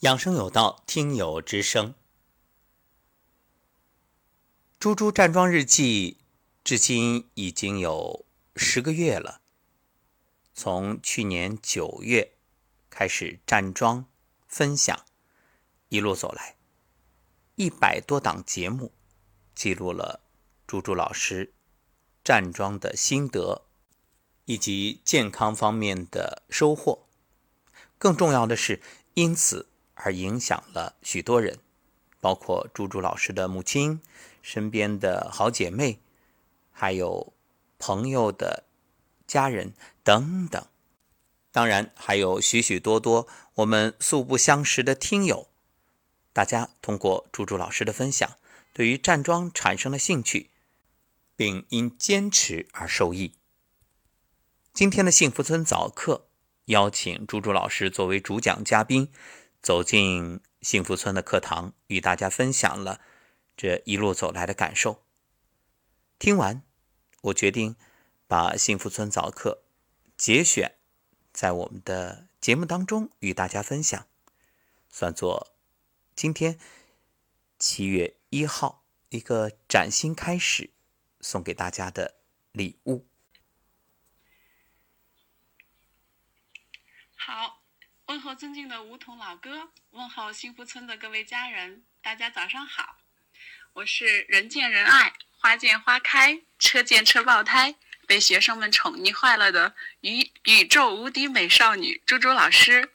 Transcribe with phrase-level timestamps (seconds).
[0.00, 1.94] 养生有道，听友之声。
[4.78, 6.16] 猪猪站桩日记
[6.64, 8.24] 至今已经有
[8.56, 9.42] 十个月了。
[10.54, 12.32] 从去年九月
[12.88, 14.06] 开始站桩
[14.48, 15.04] 分享，
[15.90, 16.56] 一路走来，
[17.56, 18.92] 一百多档节目
[19.54, 20.22] 记录了
[20.66, 21.52] 猪猪老师
[22.24, 23.66] 站桩的心得
[24.46, 27.06] 以及健康方面的收获。
[27.98, 28.80] 更重要的是，
[29.12, 29.66] 因此。
[30.02, 31.58] 而影响了许多人，
[32.20, 34.00] 包括猪猪老师的母亲、
[34.42, 35.98] 身边的好姐妹，
[36.72, 37.32] 还有
[37.78, 38.64] 朋友的
[39.26, 40.66] 家人等等。
[41.52, 45.48] 当然，还有许许多多我们素不相识的听友。
[46.32, 48.36] 大家通过猪猪老师的分享，
[48.72, 50.50] 对于站桩产生了兴趣，
[51.36, 53.32] 并因坚持而受益。
[54.72, 56.28] 今天的幸福村早课
[56.66, 59.10] 邀请猪猪老师作为主讲嘉宾。
[59.62, 63.00] 走进幸福村的课堂，与大家分享了
[63.56, 65.04] 这一路走来的感受。
[66.18, 66.62] 听完，
[67.22, 67.76] 我决定
[68.26, 69.62] 把幸福村早课
[70.16, 70.76] 节选
[71.32, 74.06] 在我们的节目当中与大家分享，
[74.88, 75.54] 算作
[76.14, 76.58] 今天
[77.58, 80.70] 七月一号一个崭新开始
[81.20, 82.16] 送给大家的
[82.52, 83.06] 礼物。
[87.16, 87.59] 好。
[88.10, 92.96] 问候尊敬的梧桐老哥，问候幸福村的各位家人，大家早上好！
[93.74, 97.76] 我是人见人爱、花见花开、车见车爆胎、
[98.08, 102.90] 被学生们宠溺坏了的宇宇宙无敌美少女猪猪老师。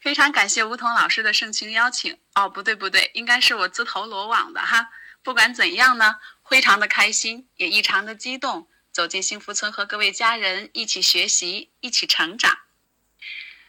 [0.00, 2.18] 非常感谢梧桐老师的盛情邀请。
[2.34, 4.88] 哦，不对不对，应该是我自投罗网的哈。
[5.22, 6.16] 不管怎样呢，
[6.48, 12.56] 非常的开心，也异常的激动，走进幸福村和各位家人一起学习，一起成长。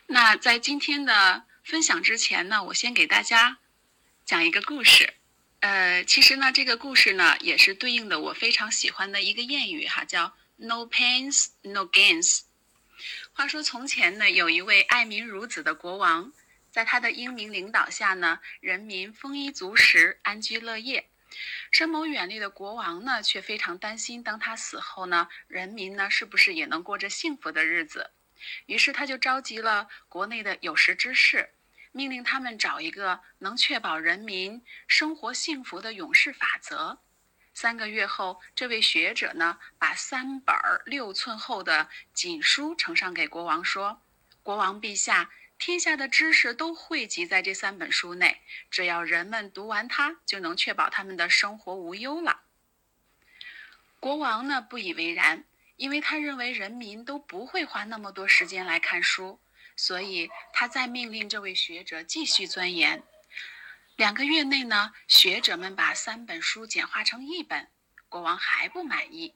[0.10, 3.60] 那在今天的分享之前呢，我先给大家
[4.26, 5.16] 讲一个故事。
[5.60, 12.44] 呃，其实呢，这个故事呢也是对应的我非常喜欢的一个谚语哈，叫 “No pains, no gains”。
[13.34, 16.32] 话说从前呢，有一位爱民如子的国王，
[16.72, 21.10] 在他的英明领导下呢，人民丰衣足食，安居乐业。
[21.70, 28.12] 深谋远虑的国王呢，却非常担心，当他死后呢，人民呢是不是也能过着幸福的日子？
[28.68, 31.50] 于是他就召集了国内的有识之士，
[31.92, 37.00] 命令他们找一个能确保人民生活幸福的永世法则。
[37.54, 40.56] 三个月后，这位学者呢，把三本
[40.86, 44.02] 六寸厚的锦书呈上给国王，说
[44.44, 52.42] ：“国王陛下，天下的知识都汇集在这三本书内，只要人们读完它，就能确保他们的生活无忧了。”
[54.00, 55.44] 国王呢，不以为然。
[55.78, 59.40] 因为他认为人民都不会花那么多时间来看书，
[59.76, 63.04] 所以他再命令这位学者继续钻研。
[63.96, 67.70] 两个月内呢，学者们把三本书简化成一本，
[68.10, 69.36] 国王还不满意。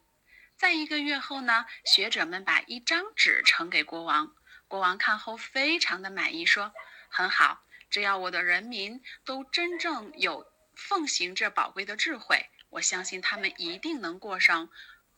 [0.58, 4.36] 在一个月后呢，学者们把一张纸呈给国王，
[4.68, 6.74] 国王看后非常的满意，说
[7.10, 14.70] ：“很好，只要我的人民都真正有奉行这宝贵的智慧，我相信他们一定能过上。”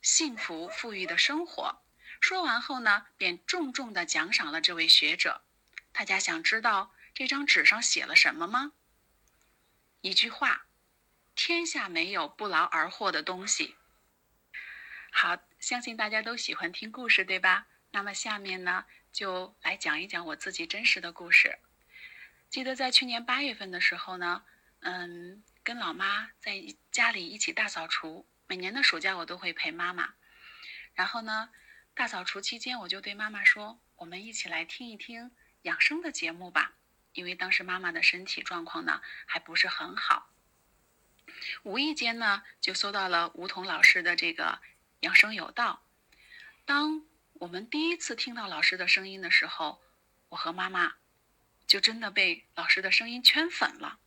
[0.04, 1.82] 幸福富裕的生活。
[2.20, 5.44] 说完后呢，便重重地奖赏了这位学者。
[5.94, 8.74] 大家想知道这张纸上写了什么吗？
[10.02, 10.68] 一句话：
[11.36, 13.78] 天下没有不劳而获的东西。
[15.12, 17.68] 好，相信大家都喜欢听故事，对吧？
[17.92, 21.60] 那么下面呢，就来讲一讲我自己真实的故事。
[22.50, 24.44] 记得在去年八月份的时候呢，
[24.82, 26.62] 嗯，跟老妈在
[26.92, 28.28] 家里一起大扫除。
[28.48, 30.14] 每年的暑假我都会陪妈妈，
[30.94, 31.50] 然后呢，
[31.94, 35.32] 大扫除期间我就对妈妈说：“我们一起来听一听
[35.64, 36.74] 养生的节目吧。”
[37.14, 40.30] 因为当时妈妈的身体状况呢还不是很好。
[41.62, 44.60] 无意间呢就搜到了梧桐老师的这个
[45.02, 45.86] 养生有道。
[46.66, 49.82] 当我们第一次听到老师的声音的时候，
[50.30, 50.96] 我和妈妈
[51.66, 54.00] 就真的被老师的声音圈粉了。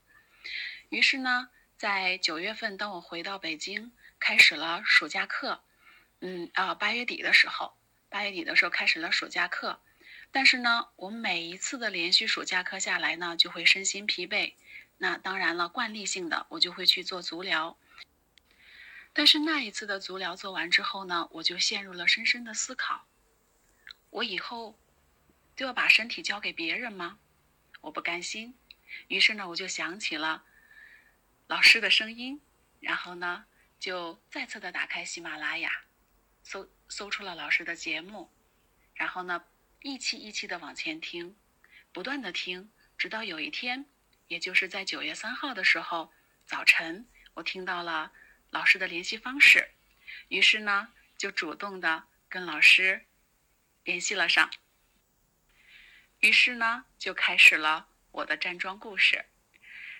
[0.88, 3.92] 于是呢，在九月份，当我回到北京。
[4.18, 5.62] 开始了暑假课，
[6.20, 7.76] 嗯啊，八月底的时候，
[8.08, 9.80] 八月底的时候开始了暑假课，
[10.32, 14.54] 但是呢，我每一次的连续暑假课下来呢，就会身心疲惫。
[14.98, 17.76] 那当然了，惯例性的我就会去做足疗。
[19.12, 23.06] 但是那一次的足疗做完之后呢，我就陷入了深深的思考：
[24.10, 24.78] 我以后
[25.54, 27.18] 就要把身体交给别人吗？
[27.82, 28.54] 我不甘心。
[29.08, 30.44] 于是呢，我就想起了
[31.46, 32.40] 老师的声音，
[32.80, 33.44] 然后呢。
[33.78, 35.84] 就再次的打开喜马拉雅，
[36.42, 38.30] 搜搜出了老师的节目，
[38.94, 39.44] 然后呢，
[39.82, 41.36] 一期一期的往前听，
[41.92, 43.86] 不断的听，直到有一天，
[44.28, 46.12] 也就是在九月三号的时候
[46.46, 48.12] 早晨，我听到了
[48.50, 49.70] 老师的联系方式，
[50.28, 53.04] 于是呢，就主动的跟老师
[53.84, 54.50] 联系了上。
[56.20, 59.26] 于是呢，就开始了我的站桩故事，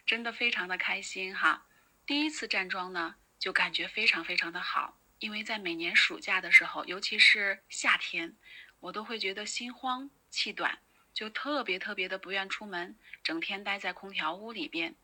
[0.06, 1.66] 真的非常的开心哈。
[2.06, 8.36] 第一次站桩呢，就感觉非常非常的好，因为在每年暑假的时候，尤其是夏天，
[8.80, 10.78] 我都会觉得心慌气短。
[11.14, 14.94] 就特别特别的不愿出门，整天待在空调屋里边。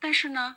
[0.00, 0.56] 但是呢，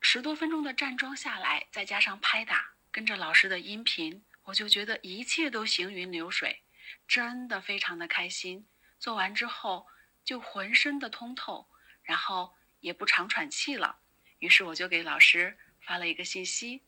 [0.00, 6.62] 十多分钟的站桩下来，再加上拍打，跟着老师的音频，我就觉得一切都行云流水，
[7.06, 8.66] 真的非常的开心。
[8.98, 9.86] 做完之后
[10.24, 11.68] 就浑身的通透，
[12.02, 14.00] 然后也不常喘气了。
[14.40, 16.82] 于是我就给老师发了一个信息，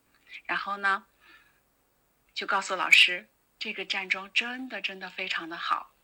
[0.45, 1.05] 然后呢，
[2.33, 5.95] 就告诉老师，这个站桩真的真的非常的好。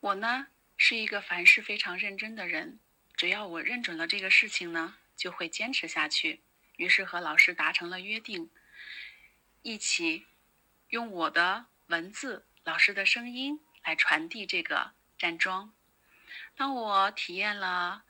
[0.00, 2.78] 我呢是一个凡事非常认真的人，
[3.16, 6.42] 只要我认准了这个事情呢，就会坚持下去。
[6.76, 8.50] 于是和老师达成了约定，
[9.62, 10.26] 一起
[10.88, 15.72] 用我的文字、老师的声音来传递这个站桩。
[16.56, 18.04] 当我体验了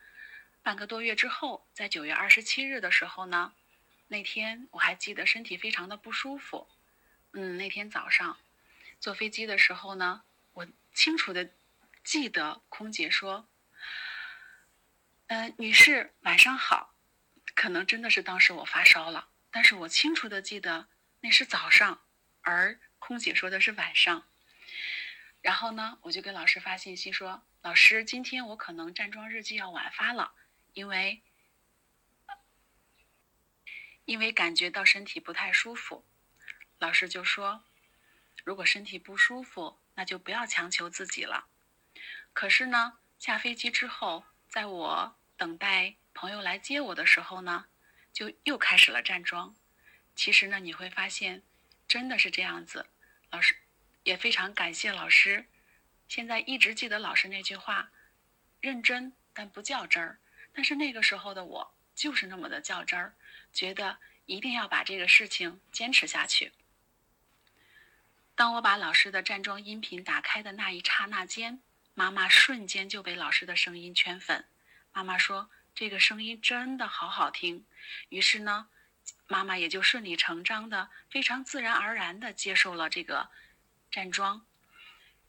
[0.65, 3.53] 半个多月之后，在九月二十七日的时候呢，
[4.07, 6.67] 那天我还记得身体非常的不舒服。
[7.33, 8.39] 嗯，那天早上
[8.99, 10.23] 坐飞机的时候呢，
[10.53, 11.51] 我清楚的。
[12.03, 13.47] 记得空姐说
[15.25, 16.95] ：“嗯，女士晚上好。”
[17.55, 20.87] 可能真的是当时我发烧了，但是我清楚的记得
[21.21, 22.01] 那是早上，
[22.41, 24.27] 而空姐说的是晚上。
[25.41, 30.33] 然后呢，我就给老师发信息说：“老师，今天我可能站桩日记要晚发了，
[30.75, 31.23] 因为
[34.05, 36.05] 因为感觉到身体不太舒服。”
[36.77, 37.63] 老师就说
[38.45, 41.47] ：“如果身体不舒服，那就不要强求自己了。”
[42.33, 47.67] 可是呢，下飞机之后，在我等待朋友来接我的时候呢，
[48.11, 49.55] 就又开始了站桩。
[50.15, 51.43] 其实呢，你会发现，
[51.87, 52.89] 真的是这样子。
[53.31, 53.55] 老师
[54.03, 55.47] 也非常感谢老师，
[56.07, 57.91] 现在一直记得老师那句话：
[58.59, 60.19] 认真但不较真儿。
[60.55, 63.13] 但是那个时候的我就是那么的较真儿，
[63.53, 66.53] 觉得一定要把这个事情坚持下去。
[68.35, 71.61] 当我把老师的站桩音频打开的那一刹那间，
[71.93, 74.45] 妈妈瞬间就被老师的声音圈粉。
[74.93, 77.65] 妈妈说：“这个声音真的好好听。”
[78.09, 78.67] 于是呢，
[79.27, 83.29] 妈妈也就顺理成章的、非常自然而然的接受了这个
[83.91, 84.45] 站桩。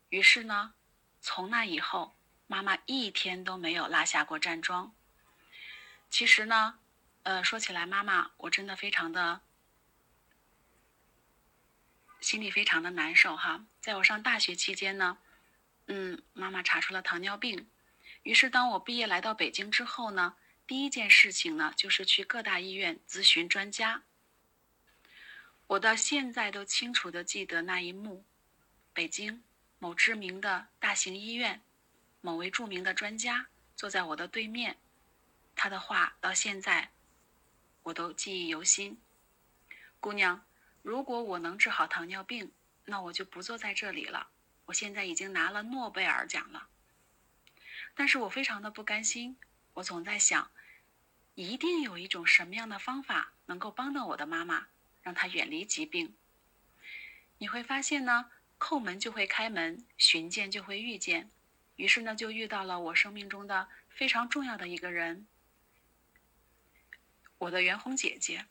[0.09, 0.75] 于是呢，
[1.21, 4.95] 从那以后，妈妈一天都没有落下过站桩。
[6.17, 6.79] 其实呢，
[7.25, 9.43] 呃，说起来，妈妈我真的非常的
[12.23, 13.67] 心里非常的难受哈。
[13.83, 15.19] 在我上大学期间呢。
[15.89, 17.69] 嗯，妈妈查出了糖尿病，
[18.23, 20.37] 于是当我毕业来到北京之后呢，
[20.67, 24.03] 第一件事情呢就是去各大医院咨询专家。
[25.67, 28.25] 我到现在都清楚的记得那一幕：
[28.95, 29.45] 北京
[29.79, 31.61] 某知名的大型医院，
[32.23, 34.79] 某位著名的专家坐在我的对面，
[35.57, 36.91] 他的话到现在
[37.83, 39.01] 我都记忆犹新。
[39.99, 40.47] 姑娘，
[40.83, 42.53] 如果我能治好糖尿病，
[42.85, 44.29] 那我就不坐在这里了。
[44.67, 46.69] 我现在已经拿了诺贝尔奖了，
[47.95, 49.37] 但是我非常的不甘心。
[49.75, 50.51] 我总在想，
[51.35, 54.67] 一定有一种什么样的方法能够帮到我的妈妈，
[55.03, 56.15] 让她远离疾病。
[57.39, 61.31] 你会发现呢，叩门就会开门，寻见就会遇见。
[61.77, 65.27] 于是呢，就遇到了我生命中的非常重要的一个人，
[67.39, 68.47] 我的袁弘姐姐。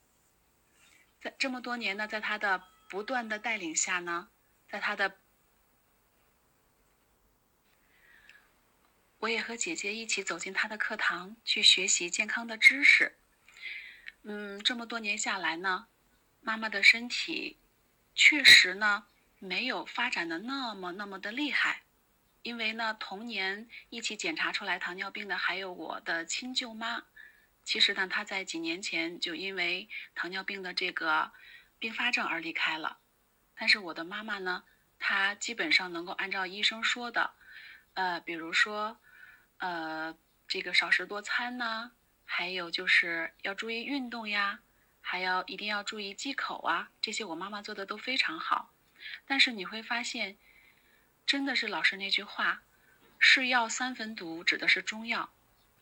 [1.21, 4.29] 在这么多年呢，在她的不断的带领下呢，
[4.69, 5.17] 在她的
[9.19, 13.17] 我也和姐姐一起走进她的课堂，去学习健康的知识。
[14.21, 15.87] 嗯，这么多年下来呢，
[16.41, 17.57] 妈妈的身体
[18.13, 19.07] 确实呢
[19.39, 21.83] 没有发展的那么那么的厉害，
[22.43, 27.03] 因为呢同年一起检查出来糖尿病的还有我的亲舅妈。
[27.65, 31.33] 其实呢，她在几年前就因为糖尿病的这个
[31.77, 32.99] 并发症而离开了。
[33.55, 34.63] 但是我的妈妈呢，
[34.97, 37.33] 她基本上能够按照医生说的，
[37.95, 38.97] 呃，比如说。
[39.59, 40.13] 呃，
[40.49, 41.93] 这个少食多餐呢，
[42.25, 44.59] 还有就是要注意运动呀，
[44.99, 48.73] 还要一定要注意忌口啊，这些我妈妈做的都非常好。
[49.25, 50.37] 但是你会发现，
[51.25, 52.63] 真的是老师那句话
[53.17, 55.33] ，“是药三分毒”指的是中药，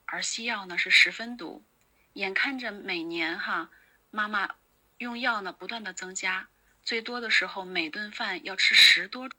[0.06, 1.66] 而西药呢是十分毒。
[2.14, 3.70] 眼看着每年哈，
[4.10, 4.56] 妈妈
[4.98, 6.50] 用药呢不断的增加，
[6.82, 9.30] 最多的时候每顿饭要吃十多。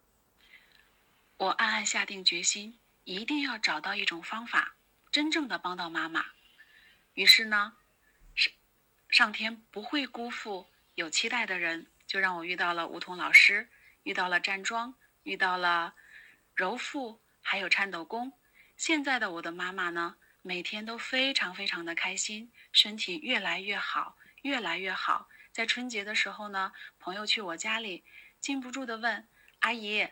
[1.36, 2.78] 我暗暗下定决心。
[3.06, 4.76] 一定要找到一种方法，
[5.10, 6.24] 真正的帮到妈妈。
[7.12, 7.76] 于是呢，
[8.34, 8.50] 上
[9.10, 13.68] 上天不会辜负有期待的人，就让我遇到了梧桐老师，
[14.04, 15.94] 遇到了站桩，遇到了
[16.54, 18.32] 揉腹，还有颤抖功。
[18.78, 20.16] 现在的我的妈妈呢，
[20.46, 25.26] 每天都非常非常的开心，身体越来越好，越来越好。
[25.50, 28.04] 在春节的时候呢，朋友去我家里，
[28.40, 29.26] 禁不住的问
[29.60, 30.06] 阿姨：“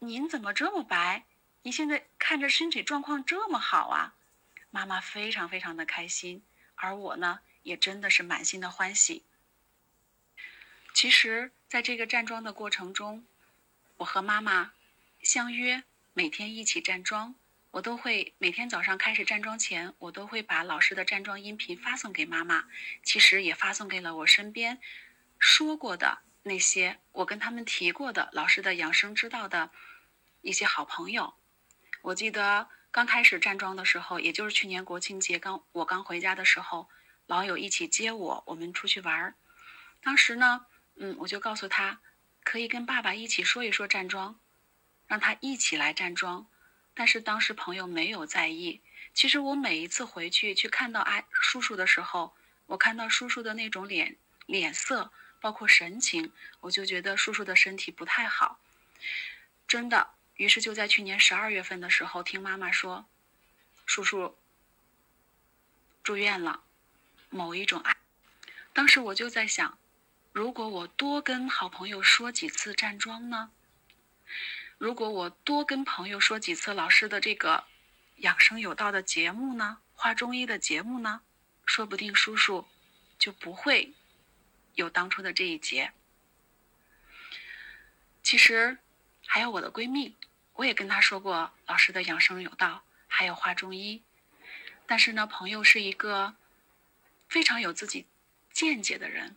[0.00, 1.24] 您怎么这么白？
[1.62, 4.14] 你现在看着身体状况这么好啊？”
[4.68, 6.42] 妈妈非常非常的开心，
[6.74, 9.24] 而我呢，也真的是满心的欢喜。
[10.92, 13.24] 其实，在这个站桩的过程中，
[13.96, 14.72] 我和妈妈
[15.22, 17.34] 相约每天一起站桩。
[17.78, 22.64] 我都会每天早上开始站桩前，我都会把老师的站桩音频发送给妈妈，
[23.04, 24.80] 其实也发送给了我身边
[25.38, 29.70] 说过的那些我跟他们提过的老师的养生之道的
[30.40, 31.34] 一些好朋友。
[32.02, 36.88] 我记得刚开始站桩的时候，也就是去年国庆节刚我刚回家的时候，
[37.26, 39.36] 老友一起接我，我们出去玩儿。
[40.02, 40.66] 当时呢，
[40.96, 42.00] 嗯，我就告诉他，
[42.42, 44.40] 可以跟爸爸一起说一说站桩，
[45.06, 46.48] 让他一起来站桩。
[46.98, 48.80] 但是当时朋友没有在意。
[49.14, 52.34] 其实我每一次回去去看到阿叔叔的时候，
[52.66, 58.58] 我看到叔叔的那种脸脸色，包括神情，我就觉得叔叔的身体不太好，
[59.68, 60.10] 真的。
[60.38, 63.06] 于是就在去年十二月份的时候，听妈妈说，
[63.86, 64.36] 叔叔
[66.02, 66.64] 住院了，
[67.30, 67.96] 某一种癌。
[68.72, 69.78] 当时我就在想，
[70.32, 73.52] 如果我多跟好朋友说几次站桩呢？
[74.78, 77.64] 如果我多跟朋友说几次老师的这个
[78.18, 81.20] 养生有道的节目呢，画中医的节目呢，
[81.66, 82.64] 说不定叔叔
[83.18, 83.92] 就不会
[84.74, 85.92] 有当初的这一劫。
[88.22, 88.78] 其实
[89.26, 90.14] 还有我的闺蜜，
[90.54, 94.02] 我也跟她说过老师的养生有道，还有画中医。
[94.86, 96.36] 但是呢，朋友是一个
[97.28, 98.06] 非常有自己
[98.52, 99.36] 见解的人，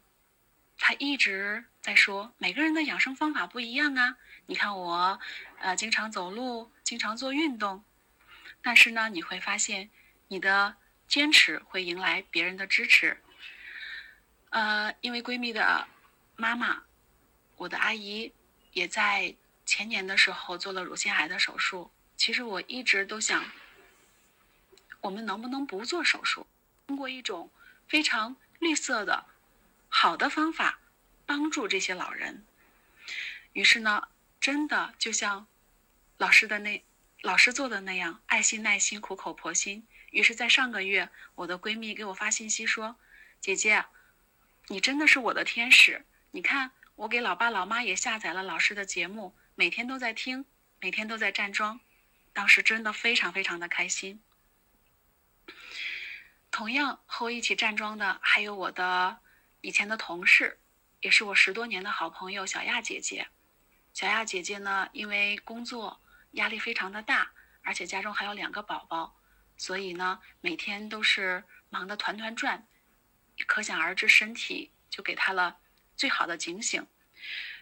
[0.78, 4.18] 他一直在说每个人的养生方法不一样啊。
[4.52, 5.18] 你看我，
[5.60, 7.86] 呃，经常走路，经常做运动，
[8.62, 9.90] 但是呢，你会发现
[10.28, 10.76] 你的
[11.08, 13.22] 坚持会迎来别人的支持。
[14.50, 15.88] 呃，因为闺蜜的
[16.36, 16.84] 妈妈，
[17.56, 18.34] 我的阿姨
[18.74, 19.34] 也在
[19.66, 21.90] 前年的时候做了乳腺癌的手术。
[22.18, 23.46] 其实我一直都想，
[25.00, 26.46] 我们能不能不做手术，
[26.88, 27.50] 通过一种
[27.88, 29.24] 非常绿色的、
[29.88, 30.82] 好的方法
[31.26, 32.46] 帮助这些老人。
[33.54, 34.10] 于是呢。
[34.42, 35.46] 真的就像
[36.18, 36.84] 老师的那
[37.22, 39.88] 老师做的那样，爱心、耐心、苦口婆心。
[40.10, 42.96] 于是，在上个月，我的闺蜜给我发信息说
[43.40, 43.86] ：“姐姐，
[44.68, 46.04] 你真的是我的天使。
[46.32, 50.44] 你看，我给老爸老妈也下载了老师的节目，每天都在听，
[50.80, 51.80] 每天都在站桩。
[52.34, 54.20] 当时真的非常非常的开心。
[56.50, 59.20] 同样和我一起站桩的还有我的
[59.62, 60.60] 以前的同事，
[61.02, 63.28] 也是我十多年的好朋友小亚姐姐。”
[63.94, 67.32] 小亚姐姐呢，因为工作压力非常的大，
[67.62, 69.16] 而且家中还有两个宝宝，
[69.58, 72.66] 所以呢，每天都是忙得团团转，
[73.46, 75.58] 可想而知，身体就给她了
[75.96, 76.88] 最好的警醒。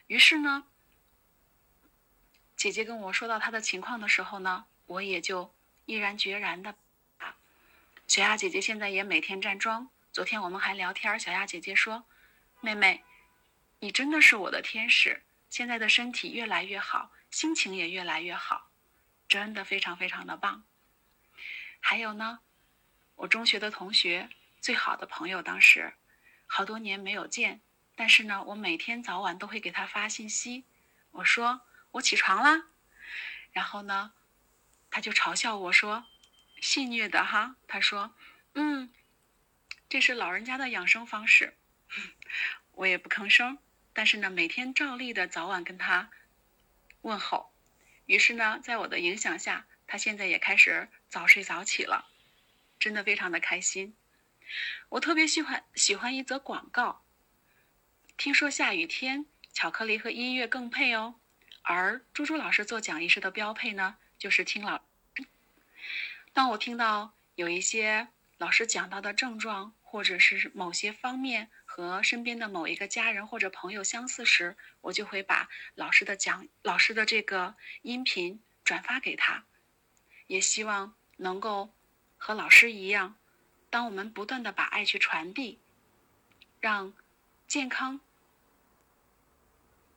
[0.07, 0.65] 于是呢，
[2.55, 5.53] 姐姐跟我说到她的情况的时候呢，我也就
[5.85, 6.75] 毅然决然的
[7.17, 7.35] 啊。
[8.07, 12.05] 小亚姐姐现在也每天站桩，昨天我们还聊天，小亚姐姐说
[12.61, 13.03] ：“妹妹，
[13.79, 18.69] 你真的是我的天使。”现在的身体越来越好，心情也越来越好，
[19.27, 20.63] 真的非常非常的棒。
[21.79, 22.39] 还有呢，
[23.15, 24.29] 我中学的同学，
[24.61, 25.93] 最好的朋友，当时
[26.45, 27.61] 好多年没有见，
[27.95, 30.65] 但是呢，我每天早晚都会给他发信息，
[31.11, 32.67] 我说我起床啦，
[33.51, 34.13] 然后呢，
[34.91, 36.05] 他就嘲笑我说，
[36.61, 38.13] 戏谑的哈，他说，
[38.53, 38.93] 嗯，
[39.87, 41.57] 这是老人家的养生方式，
[42.73, 43.57] 我也不吭声。
[43.99, 46.09] 但是呢，每天照例的早晚跟他
[47.01, 47.51] 问候，
[48.05, 52.07] 于是呢，在我的影响下，他现在也开始早睡早起了，
[52.79, 53.97] 真的非常的开心。
[54.87, 57.03] 我特别喜欢喜欢一则广告，
[58.15, 61.15] 听说下雨天巧克力和音乐更配哦，
[61.63, 64.79] 而猪猪老师做讲义时的标配呢，就是听老。
[66.31, 71.51] 当我听到有一些老师讲到的症状，或者是某些方面。
[71.87, 79.45] 和身边的某一个家人或者朋友相似时，我就会把老师的讲老师的这个音频转发给他，
[80.27, 81.69] 也希望能够
[82.17, 83.15] 和老师一样，
[83.69, 85.59] 当我们不断的把爱去传递，
[86.59, 86.93] 让
[87.47, 88.01] 健康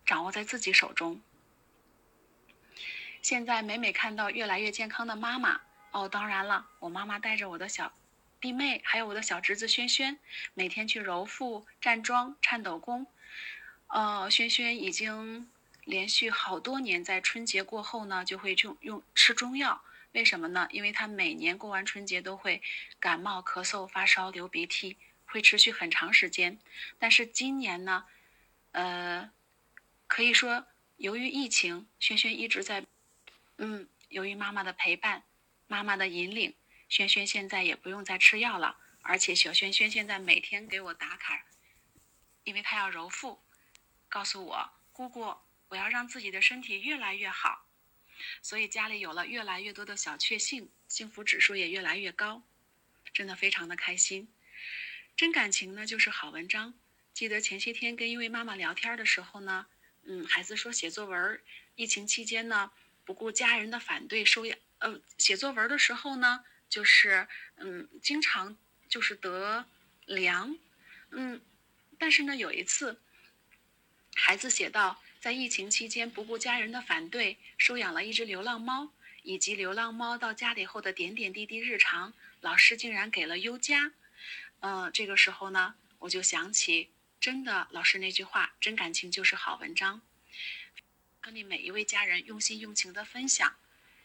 [0.06, 1.20] 掌握在自己手中。
[3.20, 5.60] 现在每每看到越来越健康的妈妈，
[5.90, 7.92] 哦，当然了，我妈妈带着我的小
[8.42, 10.18] 弟妹，还有我的小侄子轩轩，
[10.52, 13.06] 每天去揉腹、站桩、颤抖功。
[13.86, 15.48] 呃，轩轩已经
[15.84, 19.80] 连续好多年在春节过后呢，就会用用吃中药。
[20.10, 20.66] 为什么呢？
[20.72, 22.60] 因为他每年过完春节都会
[22.98, 26.58] 感冒、咳嗽、发烧、流鼻涕，会持续很长时间。
[26.98, 28.04] 但是今年呢，
[28.72, 29.30] 呃，
[30.08, 32.84] 可以说由于疫情，轩轩一直在，
[33.58, 35.22] 嗯，由于妈妈的陪伴、
[35.68, 36.52] 妈妈的引领，
[36.92, 38.76] 轩轩现在也不用再吃药了。
[39.00, 41.46] 而且小轩轩现在每天给我打卡，
[42.44, 43.42] 因为他要揉腹，
[44.10, 45.34] 告诉我姑姑，
[45.68, 47.66] 我要让自己的身体越来越好。
[48.42, 52.42] 所以家里有了越来越多的小确幸，幸福指数也越来越高，
[53.14, 54.30] 真的非常的开心。
[55.16, 56.74] 真感情呢就是好文章。
[57.14, 59.66] 记得前些天跟一位妈妈聊天的时候呢，
[60.02, 61.40] 嗯，孩子说写作文，
[61.74, 62.70] 疫情期间呢
[63.06, 68.56] 不顾家人的反对收养，呃，写作文的时候呢就是嗯经常
[68.88, 69.66] 就是得
[70.06, 70.56] 凉，
[71.10, 71.38] 嗯，
[71.98, 72.98] 但是呢有一次，
[74.14, 75.02] 孩子写到。
[75.20, 83.92] 在疫情期间，不顾家人的反对，收养了一只流浪猫，以及流浪猫到家里后的点点滴滴日常，老师竟然给了优加。
[84.58, 90.02] 嗯，这个时候呢，我就想起，真的老师那句话：真感情就是好文章。
[91.20, 93.54] 跟你每一位家人用心用情的分享，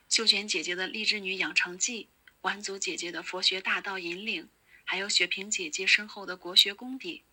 [0.07, 2.09] 秀娟姐姐的励志女养成记，
[2.47, 4.47] 丸祖姐姐的佛学大道引领，
[4.85, 7.25] 还有雪萍姐姐深厚的国学功底，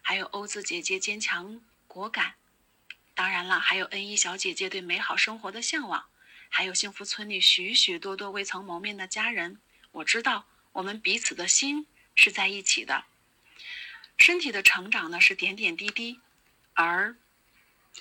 [0.00, 2.36] 还有欧子姐姐坚强果敢。
[3.12, 6.08] 当然了，还有恩一小姐姐对美好生活的向往，
[6.48, 9.60] 还有幸福村里许许多多未曾谋面的家人。
[9.90, 13.06] 我知道我们彼此的心是在一起的。
[14.16, 16.20] 身体的成长呢是点点滴滴，
[16.74, 17.16] 而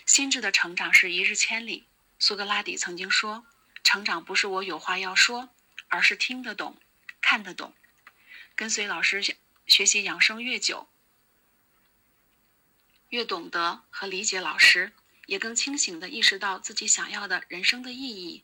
[0.05, 1.87] 心智的成长是一日千里。
[2.19, 3.47] 苏格拉底曾经说
[3.83, 5.49] ：“成长不是我有话要说，
[5.91, 6.81] 而是听得懂、
[7.21, 7.75] 看得懂。”
[8.57, 9.37] 跟随老师学
[9.67, 10.89] 学习养生越久，
[13.09, 14.93] 越懂得和理解老师。
[15.27, 18.43] 也更清醒地意识到自己想要的人生的意义，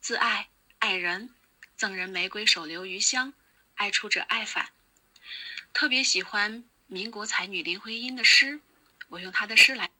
[0.00, 0.48] 自爱、
[0.80, 1.32] 爱人、
[1.76, 3.34] 赠人玫瑰手留余香，
[3.76, 4.70] 爱出者爱返。
[5.72, 8.60] 特别喜欢民国才女林徽因的诗，
[9.10, 9.92] 我用她的诗来：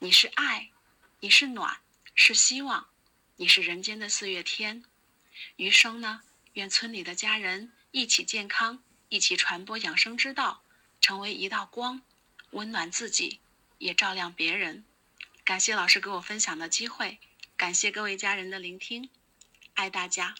[0.00, 0.70] 你是爱，
[1.20, 1.80] 你是暖，
[2.16, 2.88] 是希望，
[3.36, 4.82] 你是人间的四月天。
[5.56, 6.22] 余生呢，
[6.54, 10.62] 愿村里的家人一起健康，一起传播养生之道，
[11.00, 12.02] 成为一道光，
[12.50, 13.40] 温暖自己。
[13.78, 14.84] 也照亮别人。
[15.44, 17.20] 感谢老师给我分享的机会，
[17.56, 19.08] 感谢各位家人的聆听，
[19.74, 20.34] 爱大家。